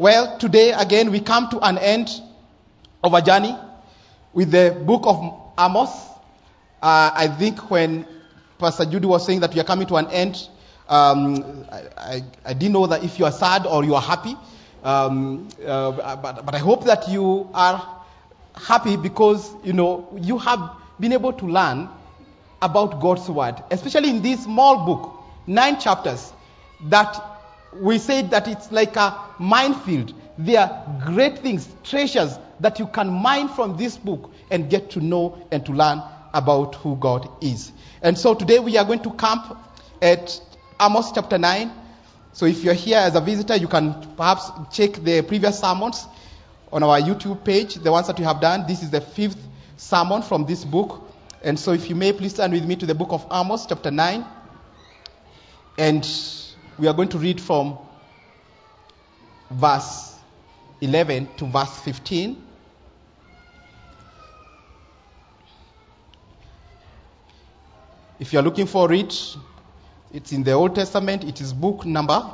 [0.00, 2.08] Well, today again we come to an end
[3.04, 3.54] of a journey
[4.32, 5.16] with the book of
[5.58, 5.90] Amos.
[6.80, 8.06] Uh, I think when
[8.58, 10.48] Pastor Judy was saying that we are coming to an end,
[10.88, 14.36] um, I, I, I, didn't know that if you are sad or you are happy.
[14.82, 18.02] Um, uh, but, but I hope that you are
[18.56, 21.90] happy because you know you have been able to learn
[22.62, 26.32] about God's word, especially in this small book, nine chapters,
[26.84, 27.39] that
[27.72, 30.14] we say that it's like a minefield.
[30.38, 35.00] There are great things, treasures that you can mine from this book and get to
[35.00, 36.02] know and to learn
[36.32, 37.72] about who God is.
[38.02, 39.56] And so today we are going to camp
[40.00, 40.40] at
[40.80, 41.70] Amos chapter 9.
[42.32, 46.06] So if you're here as a visitor, you can perhaps check the previous sermons
[46.72, 48.66] on our YouTube page, the ones that we have done.
[48.66, 49.38] This is the fifth
[49.76, 51.08] sermon from this book.
[51.42, 53.90] And so if you may please turn with me to the book of Amos chapter
[53.90, 54.24] 9.
[55.78, 56.04] And
[56.80, 57.76] we are going to read from
[59.50, 60.16] verse
[60.80, 62.42] 11 to verse 15.
[68.18, 69.36] If you are looking for it,
[70.12, 71.24] it's in the Old Testament.
[71.24, 72.32] It is book number.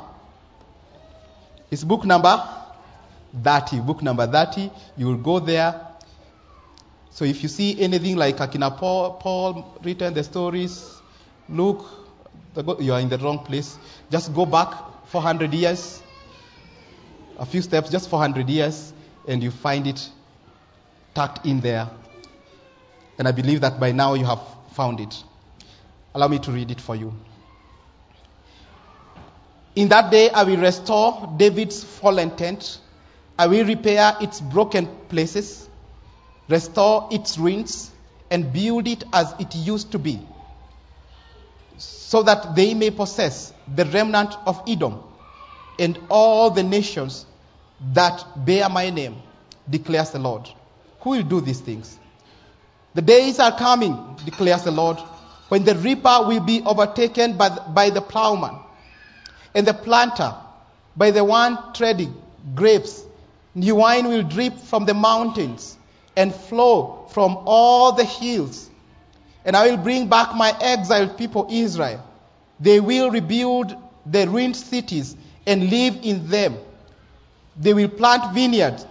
[1.69, 2.41] It's book number
[3.43, 3.81] 30.
[3.81, 4.71] Book number 30.
[4.95, 5.81] You will go there.
[7.09, 11.01] So if you see anything like Akina Paul, Paul written the stories,
[11.49, 11.85] look,
[12.79, 13.77] you are in the wrong place.
[14.09, 14.73] Just go back
[15.07, 16.01] 400 years,
[17.37, 18.93] a few steps, just 400 years,
[19.27, 20.09] and you find it
[21.13, 21.89] tucked in there.
[23.17, 24.41] And I believe that by now you have
[24.73, 25.23] found it.
[26.13, 27.13] Allow me to read it for you.
[29.75, 32.79] In that day I will restore David's fallen tent.
[33.37, 35.69] I will repair its broken places,
[36.47, 37.91] restore its ruins,
[38.31, 40.19] and build it as it used to be,
[41.77, 45.03] so that they may possess the remnant of Edom
[45.79, 47.25] and all the nations
[47.93, 49.15] that bear my name,
[49.69, 50.49] declares the Lord.
[51.01, 51.97] Who will do these things?
[52.95, 54.97] The days are coming, declares the Lord,
[55.49, 58.59] when the reaper will be overtaken by the, by the plowman,
[59.53, 60.35] and the planter
[60.95, 62.19] by the one treading
[62.55, 63.03] grapes.
[63.53, 65.77] New wine will drip from the mountains
[66.15, 68.66] and flow from all the hills.
[69.47, 72.05] And I will bring back my exiled people, Israel.
[72.59, 73.73] They will rebuild
[74.05, 75.15] the ruined cities
[75.45, 76.57] and live in them.
[77.55, 78.85] They will plant vineyards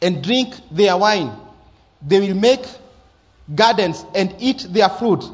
[0.00, 1.30] and drink their wine.
[2.00, 2.64] They will make
[3.54, 5.24] gardens and eat their fruit.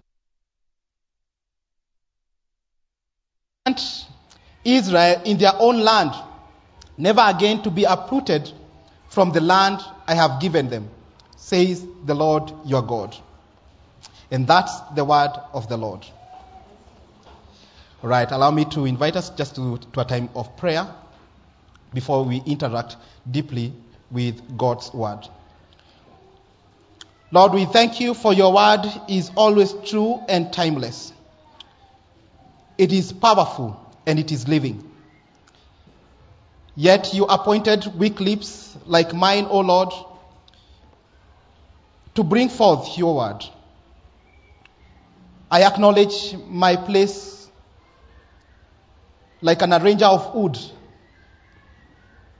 [3.64, 3.80] And
[4.64, 6.14] Israel in their own land,
[6.98, 8.50] never again to be uprooted
[9.08, 9.78] from the land
[10.08, 10.90] I have given them,
[11.36, 13.16] says the Lord your God.
[14.32, 16.06] And that's the word of the Lord.
[18.00, 20.88] Right, allow me to invite us just to, to a time of prayer
[21.92, 22.96] before we interact
[23.30, 23.74] deeply
[24.10, 25.28] with God's word.
[27.30, 31.12] Lord, we thank you for your word is always true and timeless.
[32.78, 34.90] It is powerful and it is living.
[36.74, 39.92] Yet you appointed weak lips like mine, O Lord,
[42.14, 43.44] to bring forth your word.
[45.52, 47.46] I acknowledge my place
[49.42, 50.58] like an arranger of wood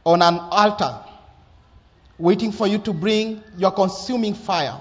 [0.07, 0.99] on an altar,
[2.17, 4.81] waiting for you to bring your consuming fire.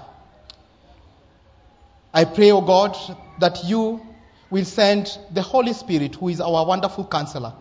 [2.14, 2.96] I pray, O God,
[3.38, 4.00] that you
[4.48, 7.52] will send the Holy Spirit, who is our wonderful counselor,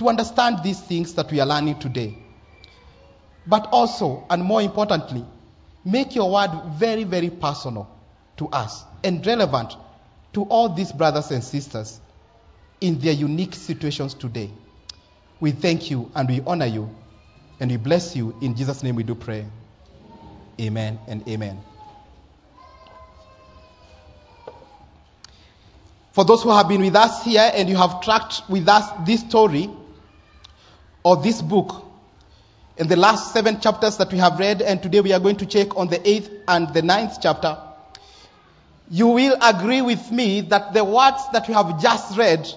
[0.00, 2.18] to understand these things that we are learning today.
[3.46, 5.24] But also, and more importantly,
[5.84, 7.88] make your word very, very personal
[8.38, 9.76] to us and relevant
[10.32, 12.00] to all these brothers and sisters
[12.80, 14.50] in their unique situations today.
[15.40, 16.94] We thank you and we honor you
[17.60, 18.34] and we bless you.
[18.40, 19.46] In Jesus' name we do pray.
[20.60, 21.62] Amen and amen.
[26.12, 29.20] For those who have been with us here and you have tracked with us this
[29.20, 29.70] story
[31.04, 31.84] or this book,
[32.76, 35.46] in the last seven chapters that we have read, and today we are going to
[35.46, 37.56] check on the eighth and the ninth chapter,
[38.90, 42.48] you will agree with me that the words that we have just read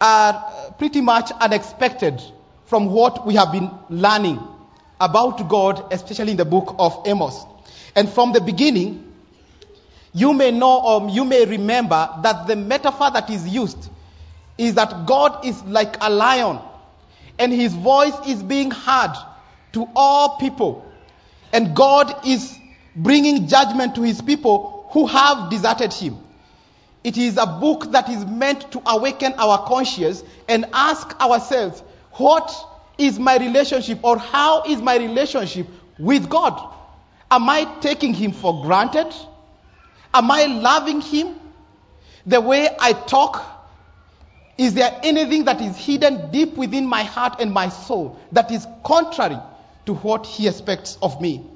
[0.00, 2.22] are uh, pretty much unexpected
[2.66, 4.40] from what we have been learning
[5.00, 7.44] about God, especially in the book of Amos.
[7.96, 9.12] And from the beginning,
[10.12, 13.90] you may know or you may remember that the metaphor that is used
[14.56, 16.60] is that God is like a lion
[17.38, 19.14] and his voice is being heard
[19.72, 20.86] to all people.
[21.52, 22.56] And God is
[22.94, 26.18] bringing judgment to his people who have deserted him.
[27.02, 31.82] It is a book that is meant to awaken our conscience and ask ourselves,
[32.12, 32.52] what
[32.98, 35.66] is my relationship or how is my relationship
[35.98, 36.74] with God?
[37.30, 39.14] Am I taking Him for granted?
[40.12, 41.36] Am I loving Him?
[42.26, 43.42] The way I talk,
[44.58, 48.66] is there anything that is hidden deep within my heart and my soul that is
[48.84, 49.38] contrary
[49.86, 51.46] to what He expects of me?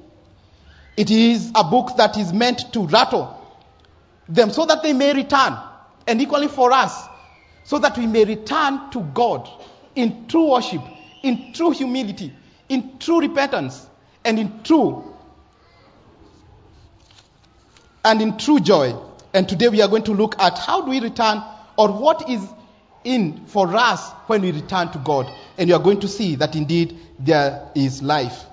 [0.97, 3.41] It is a book that is meant to rattle
[4.27, 5.57] them so that they may return,
[6.07, 7.07] and equally for us,
[7.63, 9.49] so that we may return to God
[9.95, 10.81] in true worship,
[11.23, 12.33] in true humility,
[12.69, 13.85] in true repentance,
[14.23, 15.15] and in true
[18.05, 18.95] and in true joy.
[19.33, 21.43] And today we are going to look at how do we return
[21.75, 22.47] or what is
[23.03, 25.29] in for us when we return to God.
[25.57, 28.45] And you are going to see that indeed there is life.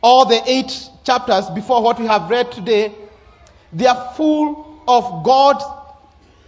[0.00, 2.92] All the eight chapters before what we have read today,
[3.72, 5.64] they are full of God's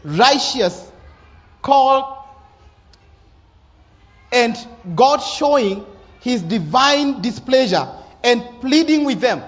[0.04, 0.90] righteous
[1.62, 2.18] call
[4.32, 4.56] and
[4.94, 5.86] God showing
[6.20, 7.88] his divine displeasure
[8.24, 9.42] and pleading with them,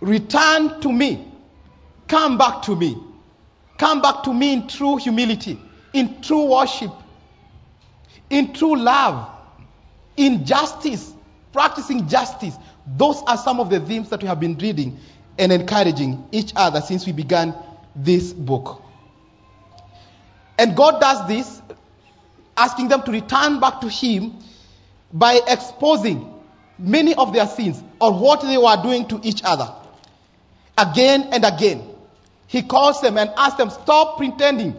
[0.00, 1.26] return to me.
[2.06, 2.96] Come back to me.
[3.78, 5.58] Come back to me in true humility,
[5.92, 6.92] in true worship,
[8.28, 9.28] in true love,
[10.16, 11.12] in justice,
[11.52, 12.56] practicing justice.
[12.86, 14.98] Those are some of the themes that we have been reading
[15.38, 17.54] and encouraging each other since we began
[17.94, 18.82] this book.
[20.58, 21.62] And God does this,
[22.56, 24.36] asking them to return back to Him
[25.12, 26.32] by exposing
[26.78, 29.72] many of their sins or what they were doing to each other.
[30.76, 31.88] Again and again.
[32.46, 34.76] He calls them and asks them, Stop pretending.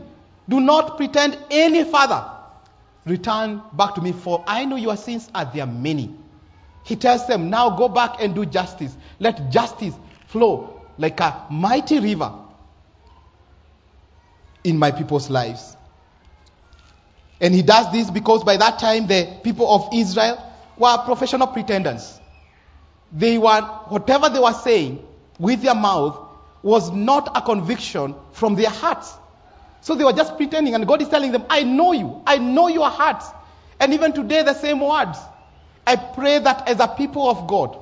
[0.47, 2.29] Do not pretend any further.
[3.05, 6.13] Return back to me, for I know your sins are there many.
[6.83, 8.95] He tells them, Now go back and do justice.
[9.19, 9.95] Let justice
[10.27, 12.33] flow like a mighty river
[14.63, 15.75] in my people's lives.
[17.41, 20.41] And he does this because by that time the people of Israel
[20.77, 22.19] were professional pretenders.
[23.11, 25.05] They were, whatever they were saying
[25.37, 26.17] with their mouth
[26.61, 29.13] was not a conviction from their hearts.
[29.81, 32.69] So they were just pretending, and God is telling them, I know you, I know
[32.69, 33.27] your hearts.
[33.79, 35.19] And even today, the same words.
[35.85, 37.77] I pray that as a people of God,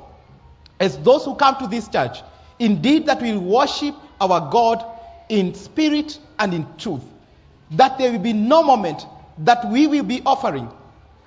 [0.79, 2.21] as those who come to this church,
[2.59, 4.83] indeed that we worship our God
[5.29, 7.03] in spirit and in truth.
[7.71, 9.05] That there will be no moment
[9.39, 10.69] that we will be offering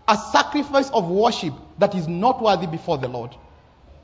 [0.06, 3.34] a sacrifice of worship that is not worthy before the Lord.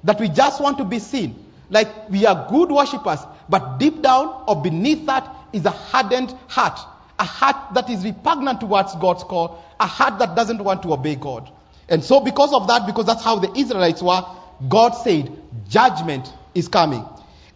[0.05, 4.45] That we just want to be seen like we are good worshippers, but deep down
[4.49, 6.81] or beneath that is a hardened heart,
[7.19, 11.15] a heart that is repugnant towards God's call, a heart that doesn't want to obey
[11.15, 11.51] God.
[11.91, 14.23] And so, because of that, because that's how the Israelites were,
[14.69, 15.37] God said,
[15.69, 17.05] judgment is coming.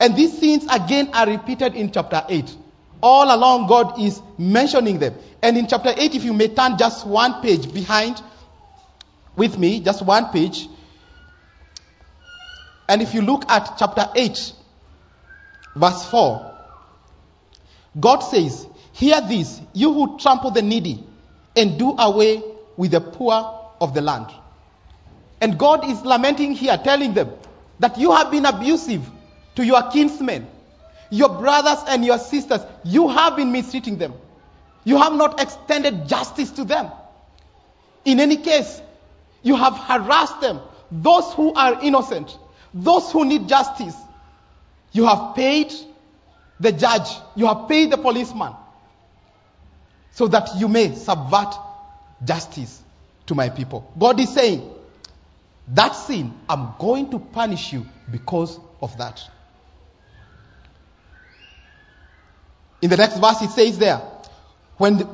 [0.01, 2.57] And these scenes again are repeated in chapter 8.
[3.01, 5.15] All along, God is mentioning them.
[5.41, 8.21] And in chapter 8, if you may turn just one page behind
[9.37, 10.69] with me, just one page.
[12.89, 14.53] And if you look at chapter 8,
[15.77, 16.55] verse 4,
[18.01, 21.05] God says, Hear this, you who trample the needy
[21.55, 22.43] and do away
[22.77, 24.27] with the poor of the land.
[25.41, 27.31] And God is lamenting here, telling them
[27.79, 29.09] that you have been abusive
[29.57, 30.49] to your kinsmen,
[31.11, 32.63] your brothers and your sisters.
[32.83, 34.15] You have been mistreating them.
[34.85, 36.91] You have not extended justice to them.
[38.07, 38.81] In any case,
[39.43, 40.61] you have harassed them,
[40.91, 42.37] those who are innocent,
[42.73, 43.97] those who need justice.
[44.93, 45.73] You have paid
[46.59, 48.55] the judge, you have paid the policeman,
[50.13, 51.55] so that you may subvert
[52.25, 52.84] justice
[53.27, 53.93] to my people.
[53.99, 54.71] God is saying,
[55.69, 59.23] that sin, I'm going to punish you because of that.
[62.83, 64.03] In the next verse, it says there,
[64.77, 65.09] when the,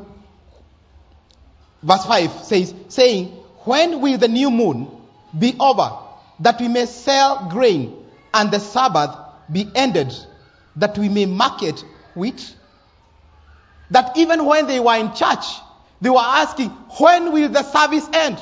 [1.82, 3.28] verse 5 says, saying,
[3.64, 4.88] When will the new moon
[5.38, 5.98] be over,
[6.40, 7.96] that we may sell grain,
[8.34, 9.16] and the Sabbath
[9.52, 10.12] be ended,
[10.76, 12.56] that we may market wheat?
[13.90, 15.44] That even when they were in church,
[16.00, 18.40] they were asking, When will the service end?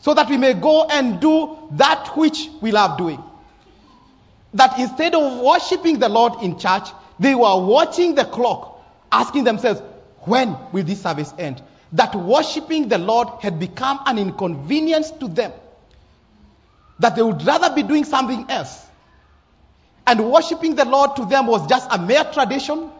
[0.00, 3.22] So that we may go and do that which we love doing.
[4.54, 9.80] That instead of worshiping the Lord in church, they were watching the clock, asking themselves,
[10.20, 11.62] When will this service end?
[11.92, 15.52] That worshiping the Lord had become an inconvenience to them.
[16.98, 18.84] That they would rather be doing something else.
[20.06, 22.90] And worshiping the Lord to them was just a mere tradition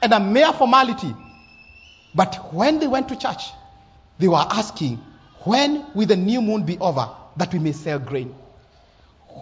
[0.00, 1.14] and a mere formality.
[2.14, 3.50] But when they went to church,
[4.18, 5.02] they were asking,
[5.44, 8.34] when will the new moon be over that we may sell grain?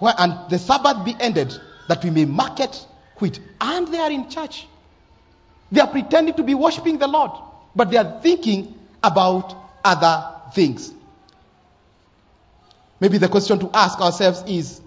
[0.03, 1.59] And the Sabbath be ended
[1.89, 2.87] that we may market
[3.19, 3.41] wheat.
[3.61, 4.67] And they are in church.
[5.73, 7.33] They are pretending to be worshiping the Lord,
[7.75, 10.93] but they are thinking about other things.
[13.01, 14.81] Maybe the question to ask ourselves is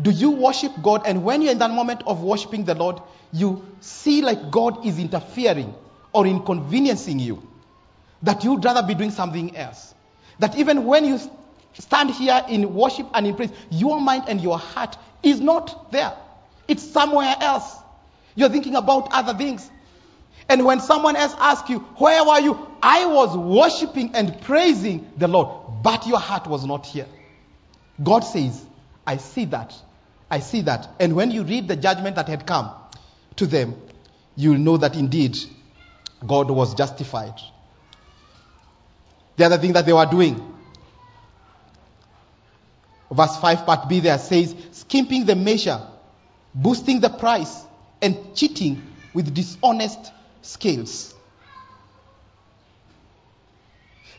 [0.00, 1.02] Do you worship God?
[1.06, 3.00] And when you're in that moment of worshiping the Lord,
[3.32, 5.74] you see like God is interfering
[6.12, 7.42] or inconveniencing you,
[8.22, 9.94] that you'd rather be doing something else.
[10.38, 11.18] That even when you
[11.74, 16.12] stand here in worship and in praise, your mind and your heart is not there.
[16.66, 17.76] It's somewhere else.
[18.34, 19.70] You're thinking about other things.
[20.48, 22.68] And when someone else asks you, Where were you?
[22.82, 27.06] I was worshiping and praising the Lord, but your heart was not here.
[28.02, 28.64] God says,
[29.06, 29.74] I see that.
[30.30, 30.88] I see that.
[30.98, 32.70] And when you read the judgment that had come
[33.36, 33.74] to them,
[34.36, 35.36] you'll know that indeed
[36.26, 37.34] God was justified.
[39.36, 40.54] The other thing that they were doing,
[43.10, 45.80] verse 5, part B there says, skimping the measure,
[46.54, 47.64] boosting the price,
[48.00, 50.12] and cheating with dishonest
[50.42, 51.14] scales.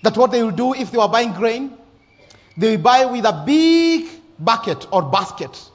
[0.02, 1.78] That what they will do if they were buying grain,
[2.58, 4.08] they will buy with a big
[4.38, 5.70] bucket or basket.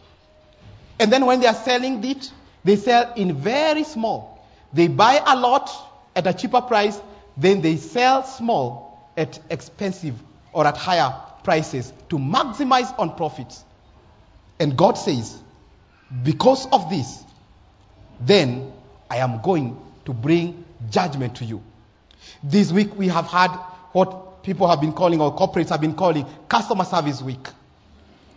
[1.01, 2.31] And then when they are selling it,
[2.63, 4.47] they sell in very small.
[4.73, 5.71] They buy a lot
[6.15, 7.01] at a cheaper price,
[7.37, 10.15] then they sell small at expensive
[10.53, 13.65] or at higher prices to maximize on profits.
[14.59, 15.43] And God says,
[16.23, 17.25] because of this,
[18.21, 18.71] then
[19.09, 21.63] I am going to bring judgment to you.
[22.43, 23.49] This week we have had
[23.93, 27.49] what people have been calling, or corporates have been calling, customer service week.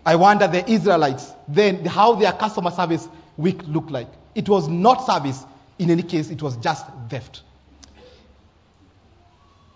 [0.05, 3.07] I wonder the Israelites, then how their customer service
[3.37, 4.09] week looked like.
[4.35, 5.43] It was not service.
[5.79, 7.41] In any case, it was just theft.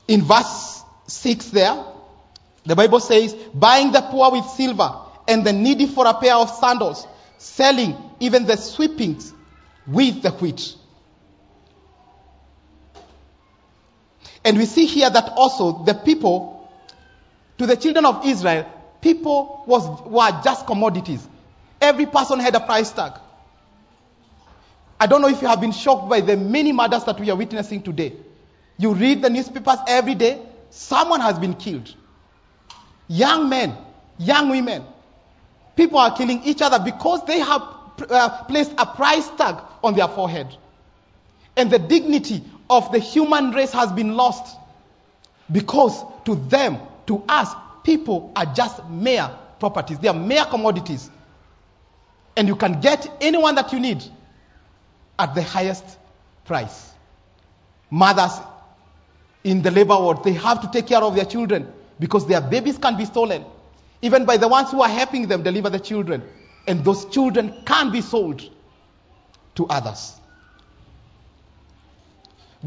[0.07, 1.83] In verse 6 there,
[2.65, 4.93] the Bible says, buying the poor with silver
[5.27, 7.07] and the needy for a pair of sandals,
[7.37, 9.33] selling even the sweepings
[9.85, 10.75] with the wheat.
[14.43, 16.69] And we see here that also the people,
[17.57, 18.65] to the children of Israel,
[19.07, 21.25] people was, were just commodities.
[21.79, 23.13] Every person had a price tag.
[24.99, 27.37] I don't know if you have been shocked by the many murders that we are
[27.37, 28.13] witnessing today.
[28.77, 31.93] You read the newspapers every day, someone has been killed.
[33.07, 33.77] Young men,
[34.17, 34.83] young women.
[35.77, 37.61] People are killing each other because they have
[38.09, 40.53] uh, placed a price tag on their forehead.
[41.55, 44.57] And the dignity of the human race has been lost
[45.49, 47.53] because to them, to us,
[47.87, 49.97] people are just mere properties.
[49.99, 51.09] They are mere commodities.
[52.35, 54.03] And you can get anyone that you need
[55.17, 55.97] at the highest
[56.43, 56.91] price.
[57.89, 58.41] Mothers
[59.45, 62.77] in the labor world, they have to take care of their children because their babies
[62.77, 63.45] can be stolen.
[64.01, 66.23] Even by the ones who are helping them deliver the children.
[66.67, 68.41] And those children can be sold
[69.55, 70.13] to others.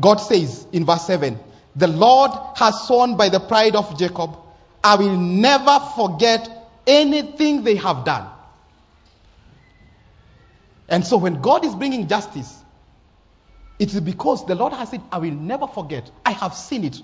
[0.01, 1.39] God says in verse 7
[1.77, 4.39] The Lord has sworn by the pride of Jacob,
[4.83, 6.49] I will never forget
[6.87, 8.29] anything they have done.
[10.89, 12.59] And so when God is bringing justice,
[13.79, 16.11] it is because the Lord has said, I will never forget.
[16.27, 17.01] I have seen it.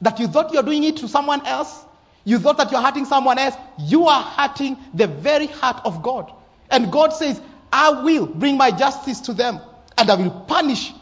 [0.00, 1.84] That you thought you're doing it to someone else,
[2.24, 6.32] you thought that you're hurting someone else, you are hurting the very heart of God.
[6.70, 7.40] And God says,
[7.72, 9.60] I will bring my justice to them,
[9.98, 10.92] and I will punish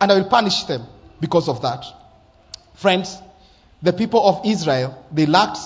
[0.00, 0.86] and I will punish them
[1.20, 1.84] because of that.
[2.74, 3.16] Friends,
[3.84, 5.58] the people of Israel, they lacked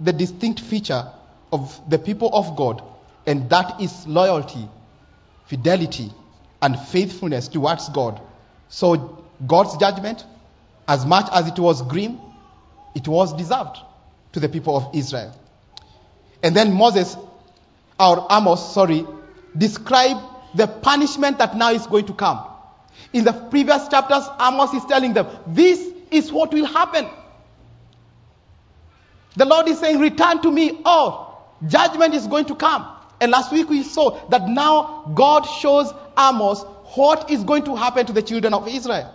[0.00, 1.10] the distinct feature
[1.52, 2.82] of the people of God,
[3.26, 4.66] and that is loyalty,
[5.44, 6.10] fidelity,
[6.62, 8.18] and faithfulness towards God.
[8.70, 10.24] So, God's judgment,
[10.88, 12.18] as much as it was grim,
[12.94, 13.76] it was deserved
[14.32, 15.38] to the people of Israel.
[16.42, 17.14] And then Moses,
[18.00, 19.04] or Amos, sorry,
[19.56, 20.20] described
[20.54, 22.42] the punishment that now is going to come.
[23.12, 27.06] In the previous chapters, Amos is telling them, This is what will happen.
[29.36, 32.86] The Lord is saying, Return to me, or judgment is going to come.
[33.20, 36.62] And last week we saw that now God shows Amos
[36.94, 39.12] what is going to happen to the children of Israel.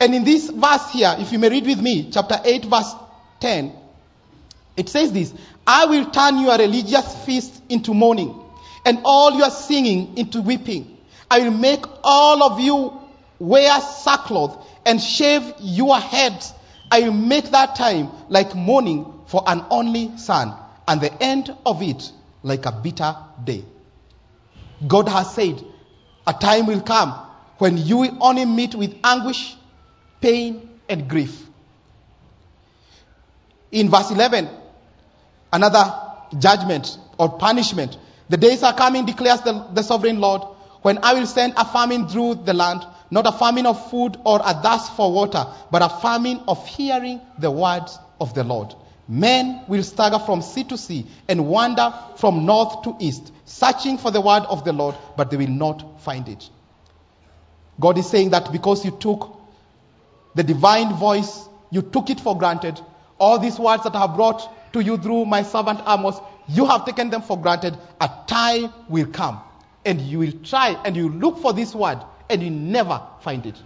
[0.00, 2.92] And in this verse here, if you may read with me, chapter 8, verse
[3.40, 3.72] 10,
[4.76, 5.32] it says this
[5.66, 8.40] I will turn your religious feast into mourning,
[8.84, 10.98] and all your singing into weeping.
[11.30, 13.00] I will make all of you
[13.38, 16.52] wear sackcloth and shave your heads.
[16.94, 20.54] I make that time like mourning for an only son,
[20.86, 22.12] and the end of it
[22.44, 23.64] like a bitter day.
[24.86, 25.60] God has said,
[26.24, 27.10] a time will come
[27.58, 29.56] when you will only meet with anguish,
[30.20, 31.44] pain, and grief.
[33.72, 34.48] In verse 11,
[35.52, 36.00] another
[36.38, 37.98] judgment or punishment.
[38.28, 40.42] The days are coming, declares the, the sovereign Lord,
[40.82, 44.40] when I will send a famine through the land, not a famine of food or
[44.44, 48.74] a thirst for water, but a famine of hearing the words of the Lord.
[49.06, 54.10] Men will stagger from sea to sea and wander from north to east, searching for
[54.10, 56.48] the word of the Lord, but they will not find it.
[57.78, 59.38] God is saying that because you took
[60.34, 62.80] the divine voice, you took it for granted,
[63.18, 66.18] all these words that I have brought to you through my servant Amos,
[66.48, 67.76] you have taken them for granted.
[68.00, 69.40] A time will come,
[69.84, 72.00] and you will try and you look for this word,
[72.34, 73.56] and you never find it.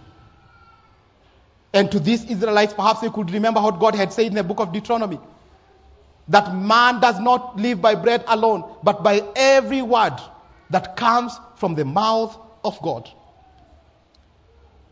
[1.73, 4.59] And to these Israelites, perhaps they could remember what God had said in the book
[4.59, 5.19] of Deuteronomy
[6.29, 10.13] that man does not live by bread alone, but by every word
[10.69, 13.09] that comes from the mouth of God.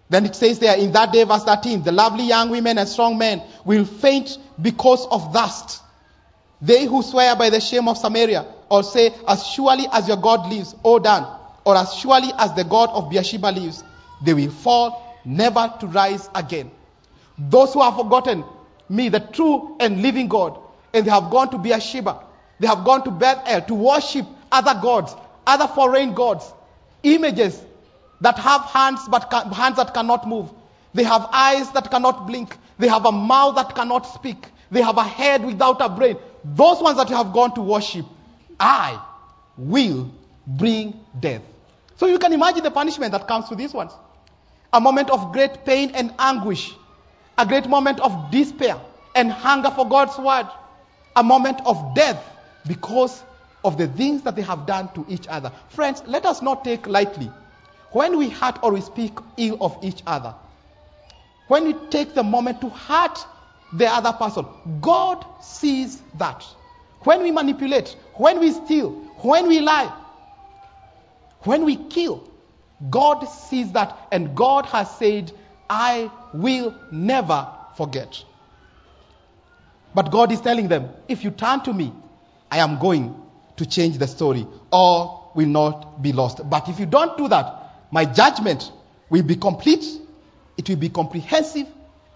[0.09, 3.17] Then it says there in that day, verse 13, the lovely young women and strong
[3.17, 5.81] men will faint because of thirst.
[6.61, 10.49] They who swear by the shame of Samaria, or say, As surely as your God
[10.49, 11.27] lives, O Dan,
[11.67, 13.83] or as surely as the God of Beersheba lives,
[14.23, 16.71] they will fall, never to rise again.
[17.37, 18.45] Those who have forgotten
[18.87, 20.57] me, the true and living God,
[20.93, 22.23] and they have gone to Beersheba,
[22.61, 25.13] they have gone to Bethel to worship other gods,
[25.45, 26.49] other foreign gods,
[27.03, 27.61] images
[28.21, 30.49] that have hands but can, hands that cannot move.
[30.93, 32.55] They have eyes that cannot blink.
[32.79, 34.37] They have a mouth that cannot speak.
[34.71, 36.15] They have a head without a brain.
[36.45, 38.05] Those ones that you have gone to worship,
[38.57, 39.03] I
[39.57, 40.09] will
[40.47, 41.41] bring death.
[41.97, 43.91] So you can imagine the punishment that comes to these ones.
[44.71, 46.73] A moment of great pain and anguish.
[47.37, 48.79] A great moment of despair
[49.15, 50.47] and hunger for God's word.
[51.15, 52.23] A moment of death
[52.67, 53.23] because
[53.63, 55.51] of the things that they have done to each other.
[55.69, 57.31] Friends, let us not take lightly
[57.91, 60.35] when we hurt or we speak ill of each other.
[61.47, 63.17] When we take the moment to hurt
[63.73, 64.45] the other person,
[64.81, 66.45] God sees that.
[67.01, 69.91] When we manipulate, when we steal, when we lie,
[71.41, 72.29] when we kill,
[72.89, 75.31] God sees that, and God has said,
[75.69, 78.23] I will never forget.
[79.93, 81.93] But God is telling them, if you turn to me,
[82.51, 83.15] I am going
[83.57, 84.45] to change the story.
[84.71, 86.47] All will not be lost.
[86.49, 88.71] But if you don't do that, my judgment
[89.09, 89.85] will be complete,
[90.57, 91.67] it will be comprehensive,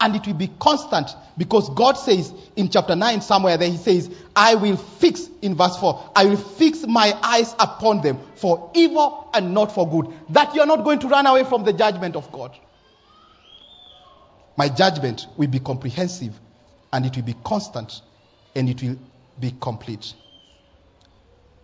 [0.01, 4.13] and it will be constant because God says in chapter 9 somewhere there he says,
[4.35, 9.29] I will fix, in verse 4, I will fix my eyes upon them for evil
[9.33, 10.11] and not for good.
[10.29, 12.57] That you're not going to run away from the judgment of God.
[14.57, 16.33] My judgment will be comprehensive
[16.91, 18.01] and it will be constant
[18.55, 18.97] and it will
[19.39, 20.13] be complete.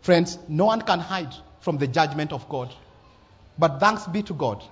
[0.01, 2.73] Friends, no one can hide from the judgment of God.
[3.57, 4.63] But thanks be to God.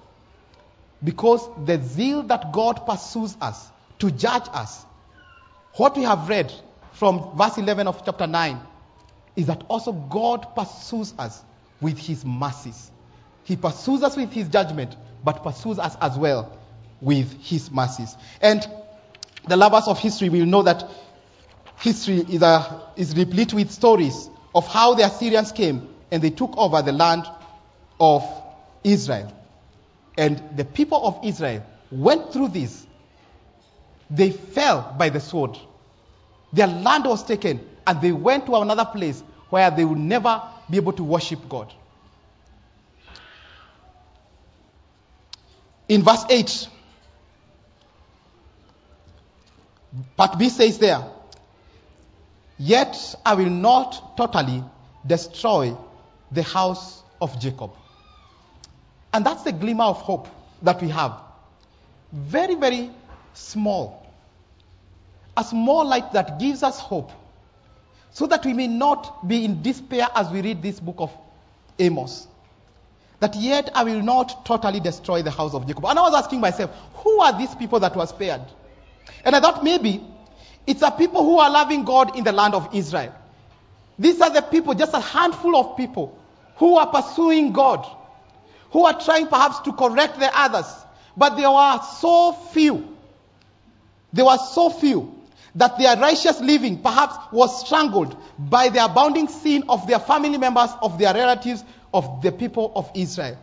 [1.05, 4.83] Because the zeal that God pursues us to judge us,
[5.75, 6.51] what we have read
[6.93, 8.59] from verse 11 of chapter 9
[9.35, 11.43] is that also God pursues us
[11.79, 12.91] with his mercies.
[13.43, 16.57] He pursues us with his judgment, but pursues us as well
[17.01, 18.15] with his mercies.
[18.41, 18.67] And
[19.47, 20.89] the lovers of history will know that
[21.77, 26.57] history is, a, is replete with stories of how the Assyrians came and they took
[26.57, 27.25] over the land
[27.99, 28.23] of
[28.83, 29.31] Israel.
[30.17, 32.85] And the people of Israel went through this.
[34.09, 35.57] They fell by the sword.
[36.53, 40.77] Their land was taken, and they went to another place where they would never be
[40.77, 41.73] able to worship God.
[45.87, 46.67] In verse 8,
[50.17, 51.03] part B says there,
[52.57, 54.63] Yet I will not totally
[55.05, 55.75] destroy
[56.31, 57.71] the house of Jacob.
[59.15, 60.27] And that's the glimmer of hope
[60.61, 61.21] that we have.
[62.11, 62.91] Very, very
[63.33, 64.05] small.
[65.37, 67.13] A small light that gives us hope.
[68.11, 71.17] So that we may not be in despair as we read this book of
[71.79, 72.27] Amos.
[73.21, 75.85] That yet I will not totally destroy the house of Jacob.
[75.85, 78.41] And I was asking myself, who are these people that were spared?
[79.23, 80.03] And I thought maybe
[80.67, 83.15] it's a people who are loving God in the land of Israel.
[83.97, 86.19] These are the people, just a handful of people,
[86.57, 87.87] who are pursuing God
[88.75, 90.65] who are trying perhaps to correct the others.
[91.15, 92.97] But there were so few.
[94.11, 95.17] There were so few
[95.55, 100.71] that their righteous living perhaps was strangled by the abounding sin of their family members,
[100.81, 103.37] of their relatives, of the people of Israel.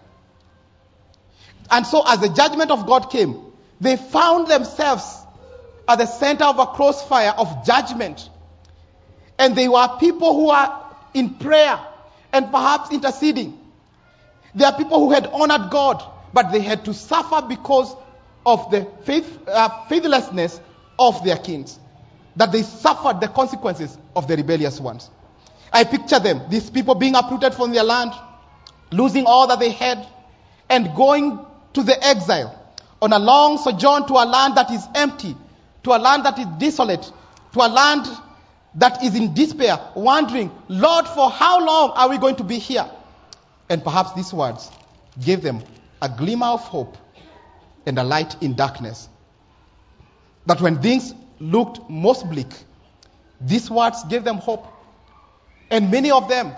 [1.70, 5.16] And so, as the judgment of God came, they found themselves
[5.88, 8.28] at the center of a crossfire of judgment.
[9.38, 11.80] And they were people who are in prayer
[12.34, 13.61] and perhaps interceding.
[14.54, 17.94] There are people who had honored God, but they had to suffer because
[18.44, 20.60] of the faith, uh, faithlessness
[20.98, 21.78] of their kings.
[22.36, 25.10] That they suffered the consequences of the rebellious ones.
[25.72, 28.12] I picture them, these people being uprooted from their land,
[28.90, 30.06] losing all that they had,
[30.68, 32.58] and going to the exile,
[33.00, 35.34] on a long sojourn to a land that is empty,
[35.84, 37.10] to a land that is desolate,
[37.52, 38.06] to a land
[38.74, 42.88] that is in despair, wondering, Lord, for how long are we going to be here?
[43.72, 44.70] And perhaps these words
[45.18, 45.62] gave them
[46.02, 46.98] a glimmer of hope
[47.86, 49.08] and a light in darkness.
[50.44, 52.52] That when things looked most bleak,
[53.40, 54.66] these words gave them hope.
[55.70, 56.52] And many of them,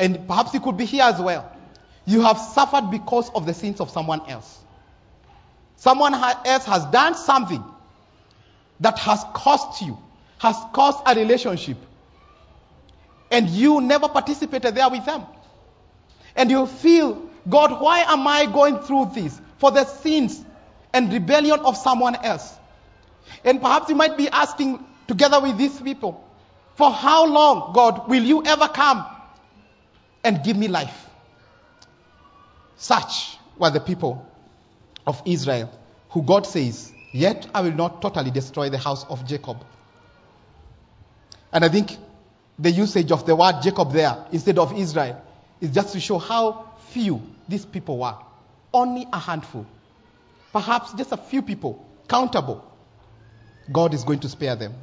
[0.00, 1.48] and perhaps you could be here as well,
[2.04, 4.58] you have suffered because of the sins of someone else.
[5.76, 7.62] Someone else has done something
[8.80, 9.96] that has cost you,
[10.38, 11.76] has caused a relationship,
[13.30, 15.24] and you never participated there with them.
[16.36, 19.40] And you feel, God, why am I going through this?
[19.58, 20.44] For the sins
[20.92, 22.54] and rebellion of someone else.
[23.44, 26.24] And perhaps you might be asking, together with these people,
[26.74, 29.04] for how long, God, will you ever come
[30.24, 31.06] and give me life?
[32.76, 34.26] Such were the people
[35.06, 35.70] of Israel,
[36.10, 39.64] who God says, Yet I will not totally destroy the house of Jacob.
[41.52, 41.96] And I think
[42.58, 45.22] the usage of the word Jacob there instead of Israel
[45.62, 48.16] is just to show how few these people were.
[48.74, 49.64] Only a handful.
[50.52, 52.62] Perhaps just a few people, countable.
[53.70, 54.74] God is going to spare them.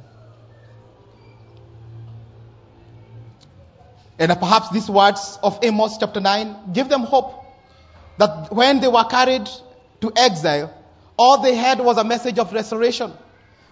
[4.18, 7.44] And perhaps these words of Amos chapter 9 give them hope
[8.18, 9.48] that when they were carried
[10.00, 10.74] to exile,
[11.18, 13.12] all they had was a message of restoration.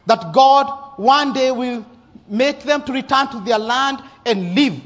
[0.07, 1.87] That God one day will
[2.29, 4.81] make them to return to their land and live.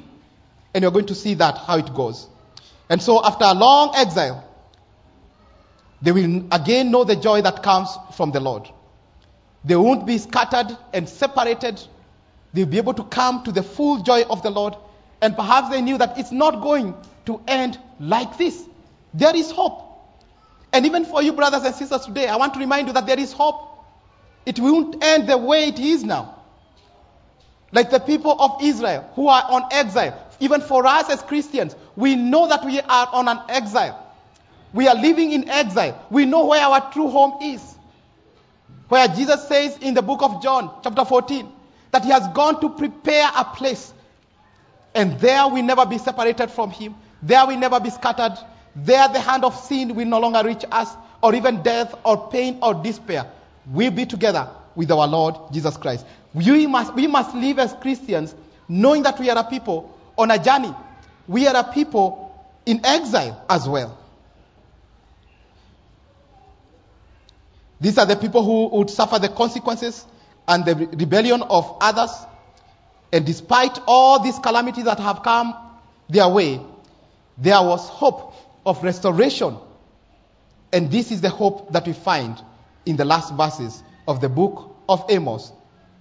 [0.75, 2.27] And you're going to see that, how it goes.
[2.89, 4.49] And so after a long exile,
[6.01, 8.69] they will again know the joy that comes from the Lord.
[9.65, 11.81] They won't be scattered and separated.
[12.53, 14.75] They'll be able to come to the full joy of the Lord.
[15.21, 16.95] And perhaps they knew that it's not going
[17.27, 18.63] to end like this.
[19.15, 19.89] There is hope.
[20.73, 23.21] And even for you, brothers and sisters, today, I want to remind you that there
[23.21, 23.69] is hope.
[24.45, 26.43] It won't end the way it is now.
[27.71, 30.19] Like the people of Israel who are on exile.
[30.43, 34.13] Even for us as Christians, we know that we are on an exile.
[34.73, 36.05] We are living in exile.
[36.11, 37.63] We know where our true home is.
[38.89, 41.49] Where Jesus says in the book of John, chapter 14,
[41.93, 43.95] that he has gone to prepare a place.
[44.97, 46.97] And there we never be separated from him.
[47.23, 48.37] There we never be scattered.
[48.75, 52.59] There the hand of sin will no longer reach us, or even death, or pain,
[52.63, 53.31] or despair.
[53.67, 56.05] We'll be together with our Lord Jesus Christ.
[56.35, 58.35] We must, we must live as Christians
[58.69, 60.75] knowing that we are a people on a journey.
[61.29, 63.99] We are a people in exile as well.
[67.81, 70.07] These are the people who would suffer the consequences
[70.47, 72.13] and the rebellion of others.
[73.13, 75.55] And despite all these calamities that have come
[76.09, 76.61] their way,
[77.37, 79.57] there was hope of restoration.
[80.73, 82.41] And this is the hope that we find
[82.87, 85.53] in the last verses of the book of Amos.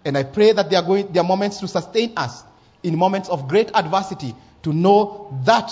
[0.05, 2.43] And I pray that they are going, there are moments to sustain us
[2.83, 5.71] in moments of great adversity to know that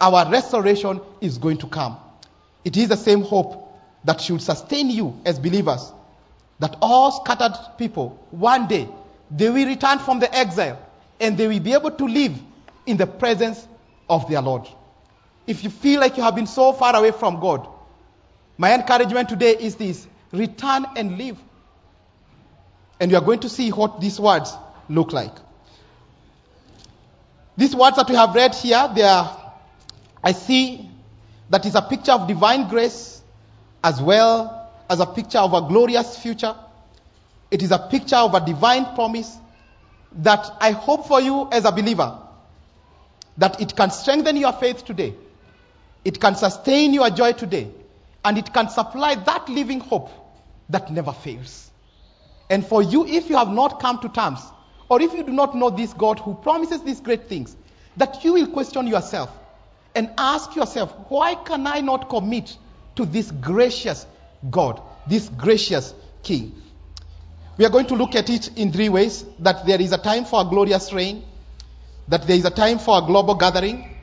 [0.00, 1.98] our restoration is going to come.
[2.64, 3.68] It is the same hope
[4.04, 5.92] that should sustain you as believers.
[6.58, 8.88] That all scattered people, one day,
[9.30, 10.78] they will return from the exile
[11.18, 12.38] and they will be able to live
[12.86, 13.66] in the presence
[14.08, 14.68] of their Lord.
[15.46, 17.66] If you feel like you have been so far away from God,
[18.58, 21.38] my encouragement today is this return and live.
[22.98, 24.54] And you are going to see what these words
[24.88, 25.32] look like.
[27.56, 29.54] These words that we have read here, they are,
[30.22, 30.88] I see
[31.50, 33.22] that is a picture of divine grace
[33.82, 36.54] as well as a picture of a glorious future.
[37.50, 39.36] It is a picture of a divine promise
[40.12, 42.18] that I hope for you as a believer
[43.38, 45.14] that it can strengthen your faith today.
[46.04, 47.70] It can sustain your joy today.
[48.24, 50.10] And it can supply that living hope
[50.68, 51.70] that never fails.
[52.50, 54.40] And for you, if you have not come to terms,
[54.90, 57.56] or if you do not know this God who promises these great things,
[57.96, 59.30] that you will question yourself
[59.94, 62.56] and ask yourself, why can I not commit
[62.96, 64.04] to this gracious
[64.50, 66.60] God, this gracious King?
[67.56, 70.24] We are going to look at it in three ways that there is a time
[70.24, 71.24] for a glorious reign,
[72.08, 73.96] that there is a time for a global gathering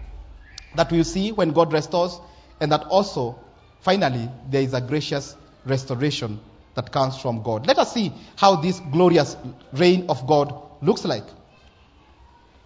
[0.75, 2.17] that we'll see when God restores,
[2.61, 3.37] and that also,
[3.81, 6.39] finally, there is a gracious restoration
[6.75, 7.65] that comes from God.
[7.65, 9.35] Let us see how this glorious
[9.73, 11.25] reign of God looks like.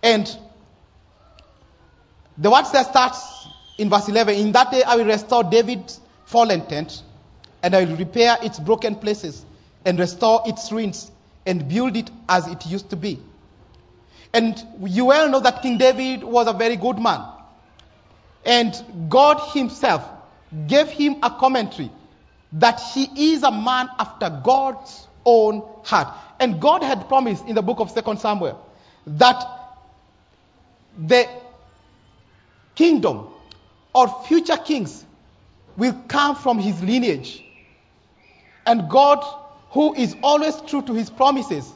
[0.04, 0.28] And
[2.38, 3.48] the words that starts
[3.78, 7.04] in verse 11 In that day I will restore David's fallen tent,
[7.62, 9.46] and I will repair its broken places,
[9.86, 11.12] and restore its ruins,
[11.46, 13.20] and build it as it used to be.
[14.34, 17.26] And you well know that King David was a very good man.
[18.46, 18.74] And
[19.10, 20.08] God Himself
[20.68, 21.92] gave him a commentary
[22.54, 26.14] that he is a man after God's own heart.
[26.42, 28.60] And God had promised in the book of Second Samuel
[29.06, 29.46] that
[30.98, 31.30] the
[32.74, 33.28] kingdom
[33.94, 35.06] or future kings
[35.78, 37.44] will come from his lineage.
[38.66, 39.24] And God,
[39.70, 41.72] who is always true to his promises,